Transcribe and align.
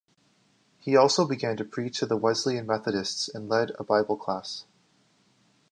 He 0.79 0.95
also 0.97 1.27
began 1.27 1.57
to 1.57 1.63
preach 1.63 1.99
to 1.99 2.07
the 2.07 2.17
Wesleyan 2.17 2.65
Methodists 2.65 3.29
and 3.29 3.47
lead 3.47 3.71
a 3.77 3.83
Bible 3.83 4.17
class. 4.17 4.65